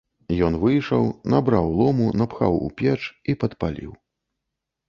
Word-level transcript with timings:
Ён 0.45 0.53
выйшаў, 0.63 1.03
набраў 1.33 1.69
лому, 1.81 2.07
напхаў 2.21 2.57
у 2.67 2.73
печ 2.81 2.99
і 3.05 3.31
падпаліў. 3.45 3.93